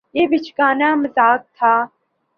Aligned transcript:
یہ 0.15 0.25
بچگانہ 0.31 0.89
مذاق 1.01 1.41
تھا 1.57 1.73